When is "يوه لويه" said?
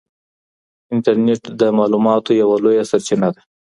2.41-2.83